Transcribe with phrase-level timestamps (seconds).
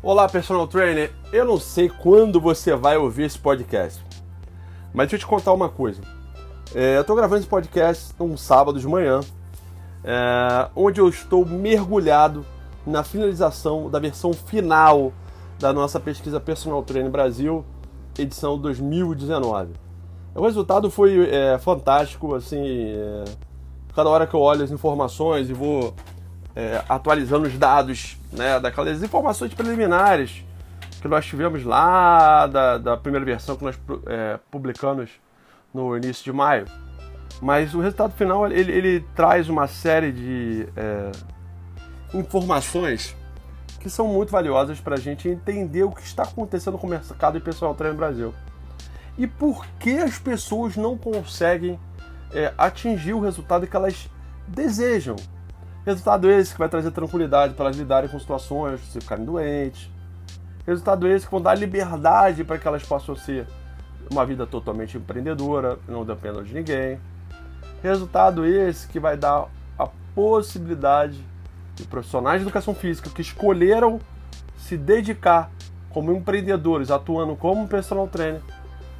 [0.00, 1.12] Olá, personal trainer.
[1.32, 4.00] Eu não sei quando você vai ouvir esse podcast,
[4.94, 6.00] mas deixa eu te contar uma coisa.
[6.72, 9.18] É, eu estou gravando esse podcast um sábado de manhã,
[10.04, 12.46] é, onde eu estou mergulhado
[12.86, 15.12] na finalização da versão final
[15.58, 17.64] da nossa pesquisa Personal Trainer Brasil,
[18.16, 19.72] edição 2019.
[20.32, 23.24] O resultado foi é, fantástico, assim, é,
[23.96, 25.92] cada hora que eu olho as informações e vou
[26.58, 30.44] é, atualizando os dados né, daquelas informações preliminares
[31.00, 35.08] que nós tivemos lá da, da primeira versão que nós é, publicamos
[35.72, 36.66] no início de maio.
[37.40, 41.12] Mas o resultado final ele, ele traz uma série de é,
[42.12, 43.14] informações
[43.78, 47.38] que são muito valiosas para a gente entender o que está acontecendo com o mercado
[47.38, 48.34] de personal trainer no Brasil
[49.16, 51.78] e por que as pessoas não conseguem
[52.32, 54.10] é, atingir o resultado que elas
[54.48, 55.14] desejam
[55.88, 59.88] Resultado esse que vai trazer tranquilidade para elas lidarem com situações, se ficarem doentes.
[60.66, 63.46] Resultado esse que vão dar liberdade para que elas possam ser
[64.10, 67.00] uma vida totalmente empreendedora, não dependam de ninguém.
[67.82, 71.24] Resultado esse que vai dar a possibilidade
[71.74, 73.98] de profissionais de educação física que escolheram
[74.58, 75.50] se dedicar
[75.88, 78.42] como empreendedores, atuando como personal trainer,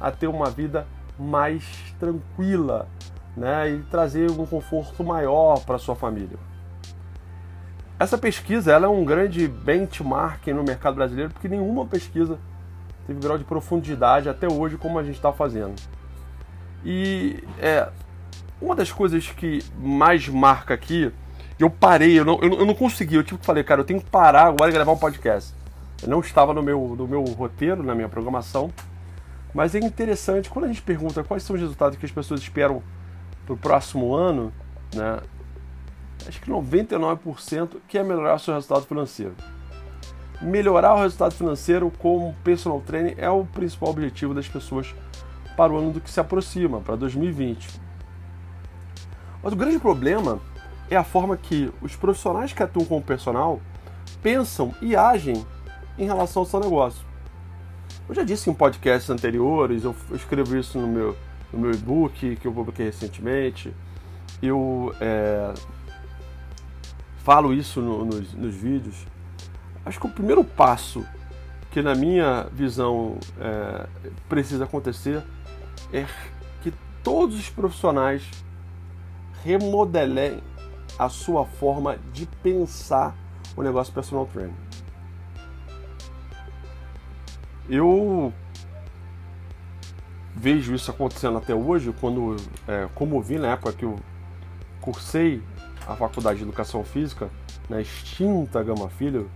[0.01, 0.87] a ter uma vida
[1.19, 1.63] mais
[1.99, 2.87] tranquila,
[3.37, 6.49] né, e trazer um conforto maior para sua família.
[7.99, 12.39] Essa pesquisa ela é um grande benchmark no mercado brasileiro, porque nenhuma pesquisa
[13.05, 15.75] teve grau de profundidade até hoje como a gente está fazendo.
[16.85, 17.89] E é,
[18.61, 21.11] uma das coisas que mais marca aqui,
[21.59, 24.45] eu parei, eu não, eu não consegui, eu que falar, cara, eu tenho que parar
[24.45, 25.53] agora e gravar um podcast.
[26.01, 28.71] Eu não estava no meu, no meu roteiro, na minha programação,
[29.53, 32.81] mas é interessante, quando a gente pergunta quais são os resultados que as pessoas esperam
[33.45, 34.53] para o próximo ano,
[34.95, 35.19] né,
[36.29, 39.35] acho que 99% quer melhorar seu resultado financeiro.
[40.41, 44.95] Melhorar o resultado financeiro como personal trainer é o principal objetivo das pessoas
[45.57, 47.67] para o ano do que se aproxima, para 2020.
[49.43, 50.39] Mas o grande problema
[50.89, 53.59] é a forma que os profissionais que atuam como personal
[54.21, 55.45] pensam e agem
[55.97, 57.05] em relação ao seu negócio.
[58.07, 61.17] Eu já disse em podcasts anteriores, eu escrevo isso no meu,
[61.51, 63.73] no meu e-book que eu publiquei recentemente.
[64.41, 65.53] Eu é,
[67.29, 69.05] falo isso no, nos, nos, vídeos.
[69.85, 71.05] Acho que o primeiro passo
[71.69, 73.85] que, na minha visão, é,
[74.27, 75.23] precisa acontecer
[75.93, 76.07] é
[76.63, 76.73] que
[77.03, 78.23] todos os profissionais
[79.43, 80.41] remodelem
[80.97, 83.15] a sua forma de pensar
[83.55, 84.57] o negócio personal training.
[87.69, 88.33] Eu
[90.35, 93.99] vejo isso acontecendo até hoje, quando, é, como vi na época que eu
[94.81, 95.43] cursei
[95.89, 97.29] a Faculdade de Educação Física,
[97.67, 99.29] na extinta Gama Filho,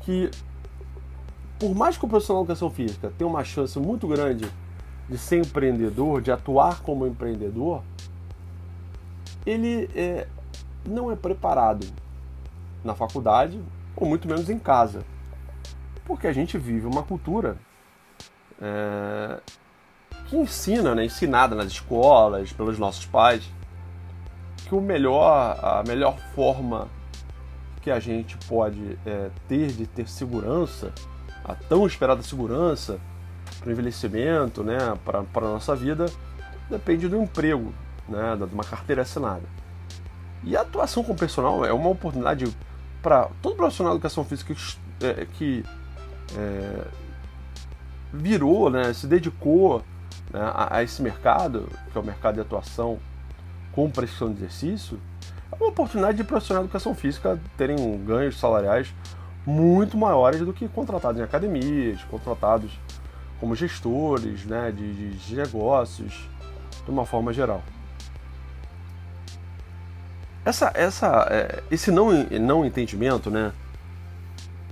[0.00, 0.30] que
[1.60, 4.50] por mais que o profissional de educação física tenha uma chance muito grande
[5.08, 7.82] de ser empreendedor, de atuar como empreendedor,
[9.46, 10.26] ele é,
[10.84, 11.86] não é preparado
[12.82, 13.60] na faculdade
[13.94, 15.04] ou muito menos em casa.
[16.04, 17.58] Porque a gente vive uma cultura
[18.60, 19.40] é,
[20.26, 23.44] que ensina, né, ensinada nas escolas, pelos nossos pais,
[24.70, 26.86] que o melhor, a melhor forma
[27.82, 30.92] que a gente pode é, ter de ter segurança,
[31.44, 33.00] a tão esperada segurança
[33.58, 36.06] para o envelhecimento, né, para a nossa vida,
[36.70, 37.74] depende do emprego,
[38.08, 39.42] né, de uma carteira assinada.
[40.44, 42.46] E a atuação com o personal é uma oportunidade
[43.02, 45.64] para todo profissional de educação física que, é, que
[46.36, 46.84] é,
[48.12, 49.82] virou, né, se dedicou
[50.32, 53.00] né, a, a, esse mercado, que é o mercado de atuação
[53.72, 55.00] com prescrição de exercício,
[55.52, 58.92] é uma oportunidade de profissionais de educação física terem ganhos salariais
[59.46, 62.72] muito maiores do que contratados em academias, contratados
[63.38, 66.28] como gestores né, de, de negócios,
[66.84, 67.62] de uma forma geral.
[70.44, 73.52] Essa, essa, é, esse não, não entendimento né,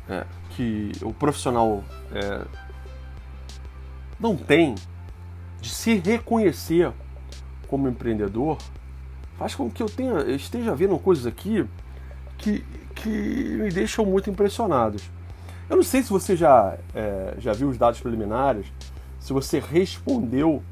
[0.08, 1.82] é, que o profissional
[2.12, 2.44] é,
[4.18, 4.74] não tem
[5.60, 6.92] de se reconhecer
[7.68, 8.58] como empreendedor
[9.38, 11.64] faz com que eu tenha, esteja vendo coisas aqui
[12.36, 12.64] que,
[12.94, 15.08] que me deixam muito impressionados.
[15.70, 18.66] Eu não sei se você já, é, já viu os dados preliminares,
[19.20, 20.62] se você respondeu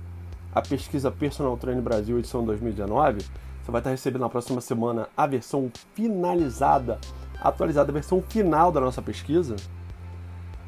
[0.54, 3.18] a pesquisa Personal Training Brasil edição 2019,
[3.62, 6.98] você vai estar recebendo na próxima semana a versão finalizada,
[7.40, 9.56] atualizada, a versão final da nossa pesquisa.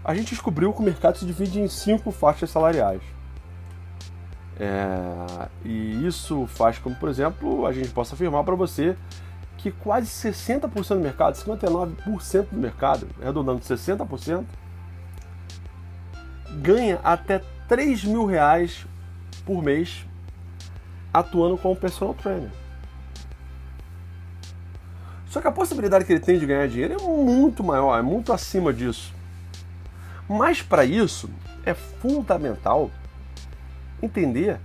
[0.04, 3.02] A gente descobriu que o mercado se divide em cinco faixas salariais.
[4.60, 8.96] É, e isso faz com que, por exemplo, a gente possa afirmar para você
[9.56, 14.44] que quase 60% do mercado, 59% do mercado, arredondando 60%,
[16.60, 18.86] ganha até 3 mil reais
[19.44, 20.06] por mês
[21.12, 22.50] atuando como personal trainer.
[25.28, 28.32] Só que a possibilidade que ele tem de ganhar dinheiro é muito maior, é muito
[28.32, 29.12] acima disso.
[30.28, 31.28] Mas para isso
[31.64, 32.90] é fundamental
[34.02, 34.60] entender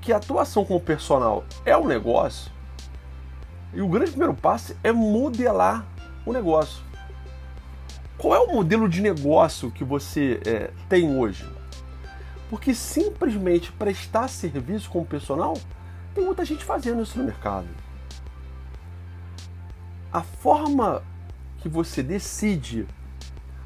[0.00, 2.50] que a atuação como personal é um negócio
[3.72, 5.84] e o grande primeiro passo é modelar
[6.24, 6.82] o negócio.
[8.16, 11.46] Qual é o modelo de negócio que você é, tem hoje?
[12.50, 15.56] Porque simplesmente prestar serviço como personal,
[16.14, 17.68] tem muita gente fazendo isso no mercado.
[20.10, 21.02] A forma
[21.58, 22.88] que você decide,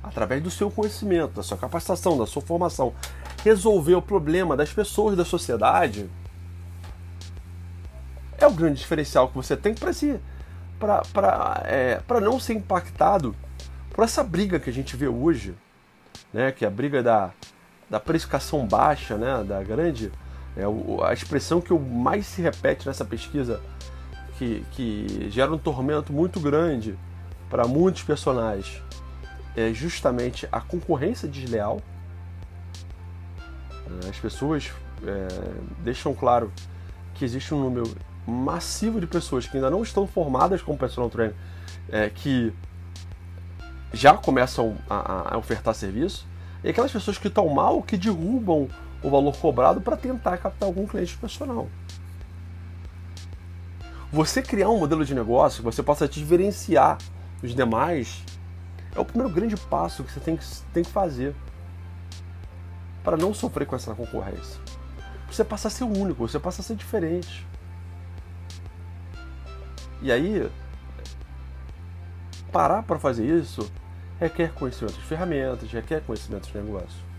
[0.03, 2.93] através do seu conhecimento, da sua capacitação, da sua formação,
[3.43, 6.09] resolver o problema das pessoas da sociedade,
[8.39, 10.19] é o grande diferencial que você tem para si,
[10.79, 13.35] para é, não ser impactado
[13.91, 15.55] por essa briga que a gente vê hoje,
[16.33, 17.31] né, que é a briga da,
[17.89, 20.11] da precificação baixa, né, da grande,
[20.57, 20.63] é,
[21.07, 23.61] a expressão que mais se repete nessa pesquisa,
[24.39, 26.99] que, que gera um tormento muito grande
[27.51, 28.83] para muitos personagens,
[29.55, 31.81] é justamente a concorrência desleal.
[34.09, 34.71] As pessoas
[35.05, 35.29] é,
[35.79, 36.53] deixam claro
[37.15, 37.95] que existe um número
[38.27, 41.35] massivo de pessoas que ainda não estão formadas como personal trainer,
[41.89, 42.53] é, que
[43.93, 46.27] já começam a, a, ofertar serviço,
[46.63, 48.69] e aquelas pessoas que estão mal, que derrubam
[49.03, 51.69] o valor cobrado para tentar captar algum cliente personal.
[54.13, 56.99] Você criar um modelo de negócio que você possa diferenciar
[57.43, 58.23] os demais
[58.95, 61.35] é o primeiro grande passo que você tem que, tem que fazer
[63.03, 64.61] para não sofrer com essa concorrência.
[65.31, 67.47] Você passa a ser único, você passa a ser diferente.
[70.01, 70.51] E aí,
[72.51, 73.71] parar para fazer isso
[74.23, 77.13] requer conhecimento de ferramentas, requer conhecimento de negócio.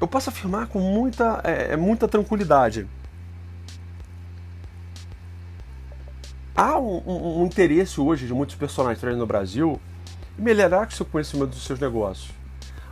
[0.00, 2.86] Eu posso afirmar com muita, é, é muita tranquilidade.
[6.54, 9.80] Há um, um, um, interesse hoje de muitos personagens no Brasil
[10.38, 12.30] em melhorar o seu conhecimento dos seus negócios.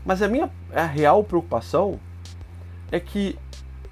[0.05, 1.99] Mas a minha a real preocupação
[2.93, 3.39] é que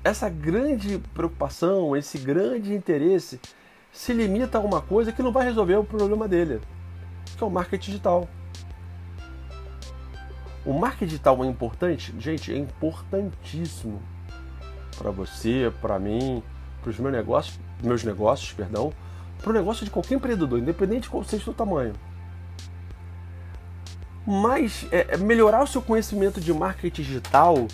[0.05, 3.41] essa grande preocupação, esse grande interesse
[3.93, 6.61] se limita a uma coisa que não vai resolver o problema dele,
[7.37, 8.29] que é o marketing digital.
[10.65, 12.15] O marketing digital é importante?
[12.19, 14.01] Gente, é importantíssimo
[14.97, 16.43] para você, para mim,
[16.81, 18.93] para os meus negócios, meus negócios, perdão,
[19.39, 21.95] para o negócio de qualquer empreendedor, independente de qual seja o seu tamanho.
[24.27, 27.67] Mas é, é melhorar o seu conhecimento de marketing digital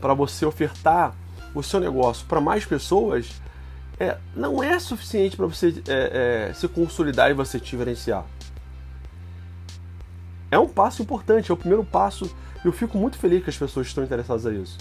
[0.00, 1.14] para você ofertar
[1.54, 3.40] o seu negócio para mais pessoas
[4.00, 8.24] é, não é suficiente para você é, é, se consolidar e você diferenciar.
[10.50, 12.34] É um passo importante, é o primeiro passo.
[12.64, 14.78] Eu fico muito feliz que as pessoas estão interessadas a isso.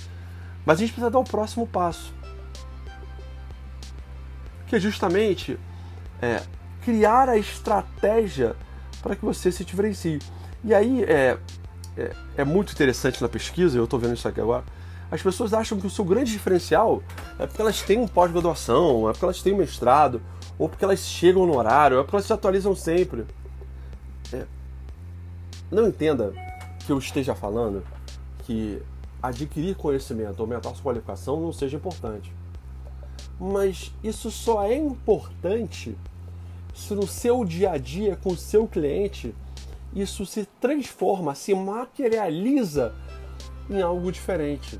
[0.65, 2.13] Mas a gente precisa dar o próximo passo.
[4.67, 5.59] Que é justamente
[6.21, 6.41] é,
[6.81, 8.55] criar a estratégia
[9.01, 10.19] para que você se diferencie.
[10.63, 11.37] E aí é,
[11.97, 14.63] é, é muito interessante na pesquisa, eu estou vendo isso aqui agora
[15.11, 17.01] as pessoas acham que o seu grande diferencial
[17.39, 20.21] é porque elas têm um pós-graduação, é porque elas têm um mestrado,
[20.57, 23.25] ou porque elas chegam no horário, é porque elas se atualizam sempre.
[24.31, 24.45] É.
[25.71, 26.31] Não entenda
[26.85, 27.83] que eu esteja falando
[28.45, 28.81] que
[29.21, 32.31] adquirir conhecimento, aumentar sua qualificação não seja importante.
[33.39, 35.97] Mas isso só é importante
[36.75, 39.33] se no seu dia a dia com o seu cliente
[39.93, 42.93] isso se transforma, se materializa
[43.69, 44.79] em algo diferente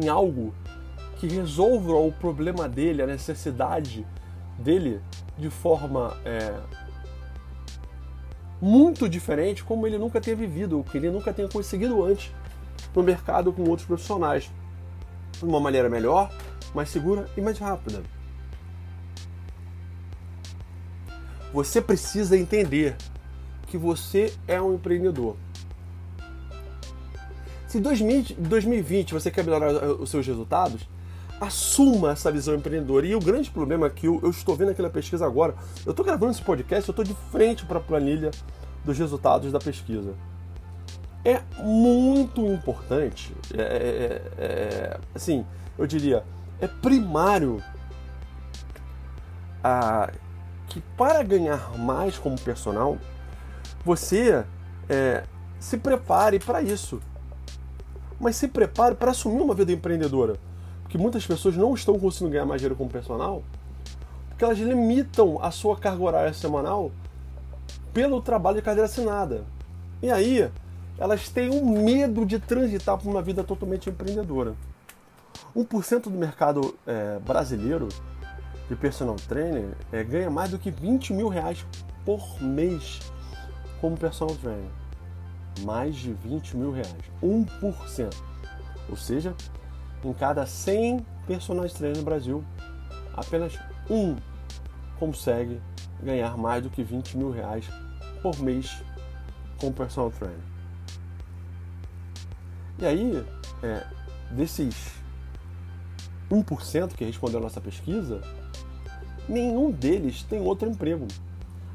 [0.00, 0.54] em algo
[1.16, 4.06] que resolva o problema dele, a necessidade
[4.58, 5.00] dele
[5.36, 6.54] de forma é,
[8.60, 12.32] muito diferente, como ele nunca tenha vivido, ou que ele nunca tenha conseguido antes
[12.94, 14.50] no mercado com outros profissionais.
[15.32, 16.32] De uma maneira melhor,
[16.74, 18.02] mais segura e mais rápida.
[21.58, 22.94] Você precisa entender
[23.66, 25.34] que você é um empreendedor.
[27.66, 30.88] Se em 2020 você quer melhorar os seus resultados,
[31.40, 33.08] assuma essa visão empreendedora.
[33.08, 35.90] E o grande problema é que eu, eu estou vendo aqui na pesquisa agora, eu
[35.90, 38.30] estou gravando esse podcast, eu estou de frente para a planilha
[38.84, 40.14] dos resultados da pesquisa.
[41.24, 45.44] É muito importante, é, é, é, é assim,
[45.76, 46.22] eu diria,
[46.60, 47.60] é primário
[49.64, 50.08] a,
[50.68, 52.98] que para ganhar mais como personal,
[53.84, 54.44] você
[54.88, 55.24] é,
[55.58, 57.00] se prepare para isso
[58.20, 60.36] mas se prepare para assumir uma vida empreendedora.
[60.82, 63.42] Porque muitas pessoas não estão conseguindo ganhar mais dinheiro como personal
[64.36, 66.92] que elas limitam a sua carga horária semanal
[67.92, 69.44] pelo trabalho de carteira assinada.
[70.00, 70.48] E aí,
[70.96, 74.54] elas têm um medo de transitar por uma vida totalmente empreendedora.
[75.56, 77.88] 1% do mercado é, brasileiro
[78.68, 81.64] de personal trainer é, ganha mais do que 20 mil reais
[82.04, 83.00] por mês
[83.80, 84.70] como personal trainer.
[85.62, 86.94] Mais de 20 mil reais.
[87.22, 88.14] 1%.
[88.88, 89.34] Ou seja,
[90.04, 92.44] em cada 100 personal trainers no Brasil,
[93.14, 93.58] apenas
[93.90, 94.16] um
[94.98, 95.60] consegue
[96.02, 97.68] ganhar mais do que 20 mil reais
[98.22, 98.82] por mês
[99.58, 100.38] como personal trainer.
[102.78, 103.26] E aí,
[103.62, 103.86] é,
[104.30, 104.92] desses
[106.30, 108.20] 1% que respondeu a nossa pesquisa,
[109.28, 111.06] nenhum deles tem outro emprego.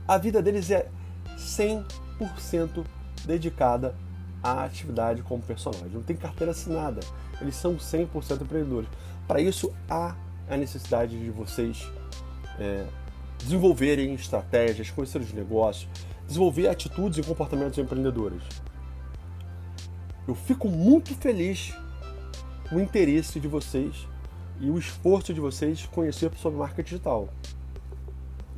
[0.07, 0.89] A vida deles é
[1.37, 2.85] 100%
[3.25, 3.95] dedicada
[4.41, 5.91] à atividade como personagem.
[5.93, 6.99] Não tem carteira assinada.
[7.39, 8.89] Eles são 100% empreendedores.
[9.27, 10.15] Para isso, há
[10.49, 11.89] a necessidade de vocês
[12.59, 12.85] é,
[13.39, 15.87] desenvolverem estratégias, conhecer os negócios,
[16.27, 18.43] desenvolver atitudes e comportamentos empreendedores.
[20.27, 21.73] Eu fico muito feliz
[22.69, 24.07] com o interesse de vocês
[24.59, 27.29] e o esforço de vocês conhecer sobre marca digital.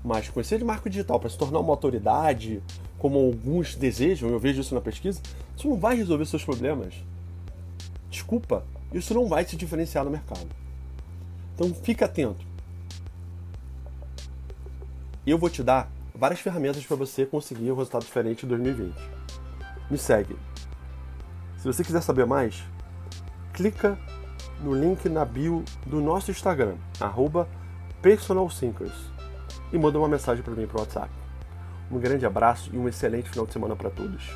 [0.04, 2.62] Mas conhecer de marca digital para se tornar uma autoridade,
[2.98, 5.22] como alguns desejam, eu vejo isso na pesquisa,
[5.58, 6.94] isso não vai resolver seus problemas.
[8.10, 10.48] Desculpa, isso não vai te diferenciar no mercado.
[11.54, 12.46] Então fica atento.
[15.26, 18.96] Eu vou te dar várias ferramentas para você conseguir um resultado diferente em 2020.
[19.90, 20.36] Me segue.
[21.58, 22.64] Se você quiser saber mais,
[23.54, 23.98] clica
[24.62, 26.76] no link na bio do nosso Instagram,
[28.02, 29.12] personalthinkers,
[29.72, 31.10] e manda uma mensagem para mim para o WhatsApp.
[31.92, 34.32] Um grande abraço e um excelente final de semana para todos.